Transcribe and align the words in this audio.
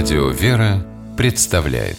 Радио 0.00 0.28
«Вера» 0.28 0.86
представляет 1.16 1.96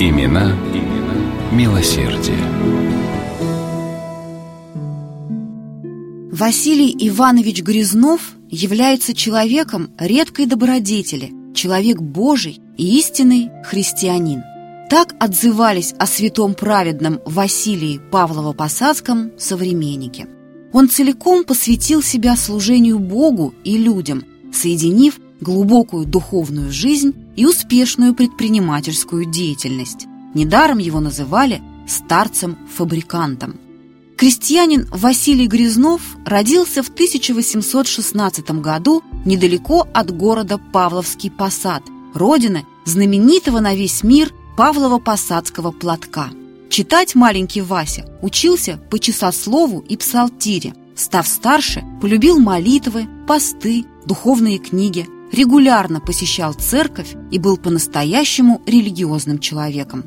Имена, 0.00 0.52
имена 0.72 1.52
милосердие. 1.52 2.38
Василий 6.32 6.96
Иванович 7.10 7.62
Грязнов 7.62 8.22
является 8.48 9.12
человеком 9.12 9.90
редкой 9.98 10.46
добродетели, 10.46 11.30
человек 11.54 12.00
Божий 12.00 12.62
и 12.78 12.98
истинный 12.98 13.50
христианин. 13.66 14.42
Так 14.88 15.14
отзывались 15.20 15.92
о 15.98 16.06
святом 16.06 16.54
праведном 16.54 17.20
Василии 17.26 18.00
Павлово-Посадском 18.10 19.38
современники. 19.38 20.26
Он 20.74 20.88
целиком 20.88 21.44
посвятил 21.44 22.02
себя 22.02 22.36
служению 22.36 22.98
Богу 22.98 23.54
и 23.62 23.78
людям, 23.78 24.24
соединив 24.52 25.20
глубокую 25.40 26.04
духовную 26.04 26.72
жизнь 26.72 27.14
и 27.36 27.46
успешную 27.46 28.12
предпринимательскую 28.12 29.24
деятельность. 29.24 30.06
Недаром 30.34 30.78
его 30.78 30.98
называли 30.98 31.62
старцем-фабрикантом. 31.86 33.54
Крестьянин 34.16 34.88
Василий 34.90 35.46
Грязнов 35.46 36.00
родился 36.26 36.82
в 36.82 36.88
1816 36.88 38.50
году 38.60 39.04
недалеко 39.24 39.86
от 39.94 40.10
города 40.10 40.58
Павловский 40.58 41.30
Посад, 41.30 41.84
родины 42.14 42.66
знаменитого 42.84 43.60
на 43.60 43.76
весь 43.76 44.02
мир 44.02 44.32
Павлово-Посадского 44.56 45.70
платка. 45.70 46.30
Читать 46.76 47.14
маленький 47.14 47.60
Вася 47.60 48.04
учился 48.20 48.80
по 48.90 48.98
часослову 48.98 49.84
и 49.88 49.96
псалтире. 49.96 50.74
Став 50.96 51.24
старше, 51.24 51.84
полюбил 52.02 52.40
молитвы, 52.40 53.06
посты, 53.28 53.84
духовные 54.06 54.58
книги, 54.58 55.06
регулярно 55.30 56.00
посещал 56.00 56.52
церковь 56.52 57.14
и 57.30 57.38
был 57.38 57.58
по-настоящему 57.58 58.60
религиозным 58.66 59.38
человеком. 59.38 60.02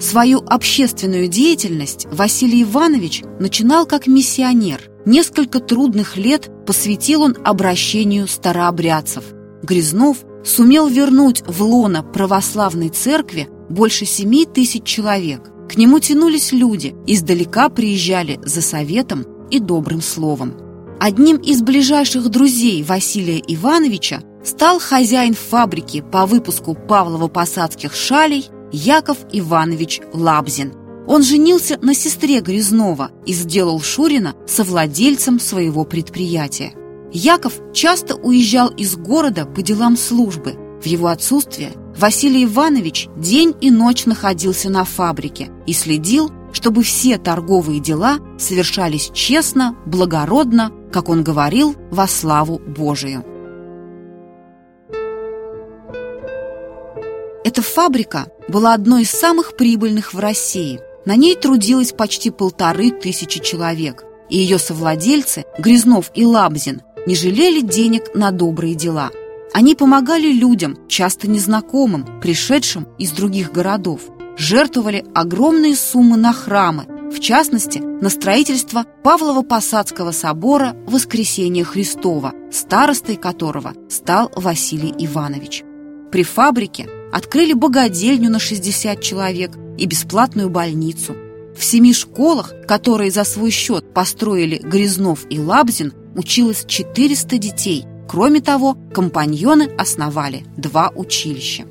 Свою 0.00 0.40
общественную 0.40 1.28
деятельность 1.28 2.08
Василий 2.10 2.64
Иванович 2.64 3.22
начинал 3.38 3.86
как 3.86 4.08
миссионер. 4.08 4.90
Несколько 5.04 5.60
трудных 5.60 6.16
лет 6.16 6.50
посвятил 6.66 7.22
он 7.22 7.36
обращению 7.44 8.26
старообрядцев. 8.26 9.22
Грязнов 9.62 10.24
сумел 10.46 10.86
вернуть 10.86 11.42
в 11.46 11.62
лоно 11.62 12.02
православной 12.02 12.88
церкви 12.88 13.48
больше 13.68 14.06
семи 14.06 14.46
тысяч 14.46 14.84
человек. 14.84 15.50
К 15.68 15.76
нему 15.76 15.98
тянулись 15.98 16.52
люди, 16.52 16.94
издалека 17.06 17.68
приезжали 17.68 18.38
за 18.44 18.62
советом 18.62 19.26
и 19.50 19.58
добрым 19.58 20.00
словом. 20.00 20.54
Одним 21.00 21.36
из 21.36 21.60
ближайших 21.60 22.28
друзей 22.30 22.82
Василия 22.84 23.42
Ивановича 23.46 24.22
стал 24.44 24.78
хозяин 24.78 25.34
фабрики 25.34 26.02
по 26.12 26.24
выпуску 26.24 26.74
Павлово-посадских 26.74 27.94
шалей 27.94 28.48
Яков 28.72 29.18
Иванович 29.32 30.00
Лабзин. 30.12 30.72
Он 31.06 31.22
женился 31.22 31.78
на 31.82 31.94
сестре 31.94 32.40
Грязнова 32.40 33.10
и 33.26 33.32
сделал 33.32 33.80
Шурина 33.80 34.34
совладельцем 34.46 35.38
своего 35.38 35.84
предприятия. 35.84 36.72
Яков 37.16 37.54
часто 37.72 38.14
уезжал 38.14 38.68
из 38.68 38.94
города 38.94 39.46
по 39.46 39.62
делам 39.62 39.96
службы. 39.96 40.54
В 40.82 40.84
его 40.84 41.06
отсутствие 41.06 41.72
Василий 41.96 42.44
Иванович 42.44 43.08
день 43.16 43.54
и 43.62 43.70
ночь 43.70 44.04
находился 44.04 44.68
на 44.68 44.84
фабрике 44.84 45.48
и 45.66 45.72
следил, 45.72 46.30
чтобы 46.52 46.82
все 46.82 47.16
торговые 47.16 47.80
дела 47.80 48.18
совершались 48.38 49.10
честно, 49.14 49.74
благородно, 49.86 50.70
как 50.92 51.08
он 51.08 51.24
говорил, 51.24 51.74
во 51.90 52.06
славу 52.06 52.58
Божию. 52.58 53.24
Эта 57.44 57.62
фабрика 57.62 58.26
была 58.46 58.74
одной 58.74 59.02
из 59.02 59.10
самых 59.10 59.56
прибыльных 59.56 60.12
в 60.12 60.18
России. 60.18 60.80
На 61.06 61.16
ней 61.16 61.34
трудилось 61.34 61.92
почти 61.92 62.28
полторы 62.28 62.90
тысячи 62.90 63.40
человек, 63.40 64.04
и 64.28 64.36
ее 64.36 64.58
совладельцы 64.58 65.46
Грязнов 65.58 66.10
и 66.14 66.26
Лабзин 66.26 66.82
не 67.06 67.14
жалели 67.14 67.60
денег 67.60 68.14
на 68.14 68.30
добрые 68.30 68.74
дела. 68.74 69.10
Они 69.54 69.74
помогали 69.74 70.30
людям, 70.32 70.76
часто 70.88 71.28
незнакомым, 71.30 72.20
пришедшим 72.20 72.88
из 72.98 73.12
других 73.12 73.52
городов, 73.52 74.00
жертвовали 74.36 75.04
огромные 75.14 75.76
суммы 75.76 76.16
на 76.16 76.32
храмы, 76.32 76.84
в 77.10 77.20
частности, 77.20 77.78
на 77.78 78.10
строительство 78.10 78.84
Павлово-Посадского 79.02 80.12
собора 80.12 80.76
Воскресения 80.86 81.64
Христова, 81.64 82.34
старостой 82.52 83.16
которого 83.16 83.74
стал 83.88 84.30
Василий 84.34 84.92
Иванович. 84.98 85.62
При 86.10 86.24
фабрике 86.24 86.88
открыли 87.12 87.52
богадельню 87.52 88.30
на 88.30 88.38
60 88.38 89.00
человек 89.00 89.52
и 89.78 89.86
бесплатную 89.86 90.50
больницу. 90.50 91.16
В 91.56 91.64
семи 91.64 91.94
школах, 91.94 92.52
которые 92.66 93.10
за 93.10 93.24
свой 93.24 93.50
счет 93.50 93.94
построили 93.94 94.58
Грязнов 94.58 95.20
и 95.30 95.40
Лабзин, 95.40 95.94
училось 96.16 96.64
400 96.66 97.38
детей. 97.38 97.86
Кроме 98.08 98.40
того, 98.40 98.76
компаньоны 98.92 99.70
основали 99.76 100.44
два 100.56 100.90
училища. 100.94 101.64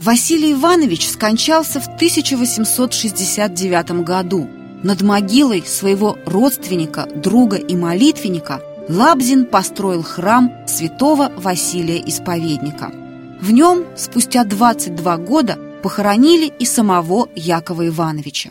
Василий 0.00 0.52
Иванович 0.52 1.08
скончался 1.08 1.80
в 1.80 1.86
1869 1.86 4.04
году. 4.04 4.48
Над 4.82 5.02
могилой 5.02 5.62
своего 5.64 6.18
родственника, 6.26 7.08
друга 7.14 7.56
и 7.56 7.76
молитвенника 7.76 8.60
Лабзин 8.88 9.46
построил 9.46 10.02
храм 10.02 10.52
святого 10.66 11.30
Василия 11.36 12.02
Исповедника– 12.04 12.90
в 13.42 13.50
нем 13.50 13.86
спустя 13.96 14.44
22 14.44 15.16
года 15.16 15.58
похоронили 15.82 16.52
и 16.60 16.64
самого 16.64 17.28
Якова 17.34 17.88
Ивановича. 17.88 18.50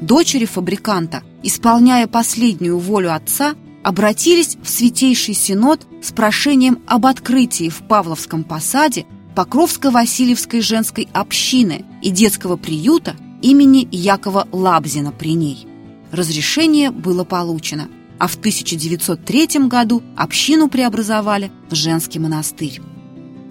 Дочери 0.00 0.44
фабриканта, 0.44 1.22
исполняя 1.44 2.08
последнюю 2.08 2.80
волю 2.80 3.14
отца, 3.14 3.54
обратились 3.82 4.56
в 4.62 4.68
Святейший 4.68 5.34
Синод 5.34 5.86
с 6.02 6.12
прошением 6.12 6.80
об 6.86 7.06
открытии 7.06 7.68
в 7.68 7.78
Павловском 7.88 8.44
посаде 8.44 9.06
Покровско-Васильевской 9.34 10.60
женской 10.60 11.08
общины 11.12 11.84
и 12.02 12.10
детского 12.10 12.56
приюта 12.56 13.16
имени 13.40 13.88
Якова 13.90 14.48
Лабзина 14.50 15.12
при 15.12 15.34
ней. 15.34 15.66
Разрешение 16.10 16.90
было 16.90 17.24
получено, 17.24 17.88
а 18.18 18.26
в 18.26 18.36
1903 18.36 19.68
году 19.68 20.02
общину 20.16 20.68
преобразовали 20.68 21.52
в 21.70 21.74
женский 21.74 22.18
монастырь. 22.18 22.80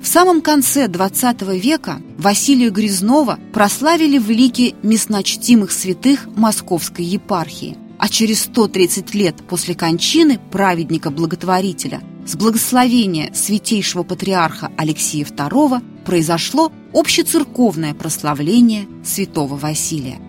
В 0.02 0.08
самом 0.08 0.42
конце 0.42 0.88
XX 0.88 1.58
века 1.60 2.02
Василия 2.18 2.70
Грязнова 2.70 3.40
прославили 3.54 4.18
в 4.18 4.30
лике 4.30 4.76
мясночтимых 4.84 5.72
святых 5.72 6.28
Московской 6.36 7.04
епархии, 7.04 7.78
а 7.98 8.10
через 8.10 8.44
130 8.44 9.14
лет 9.16 9.36
после 9.48 9.76
кончины 9.76 10.40
праведника-благотворителя 10.52 12.02
с 12.26 12.36
благословения 12.36 13.34
святейшего 13.34 14.04
патриарха 14.04 14.72
Алексея 14.78 15.26
II 15.26 15.82
произошло 16.06 16.72
общецерковное 16.94 17.94
прославление 17.94 18.88
святого 19.04 19.56
Василия. 19.56 20.20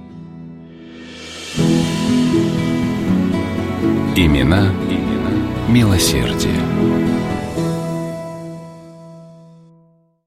Имена, 4.17 4.73
имена 4.91 5.31
милосердия. 5.69 6.98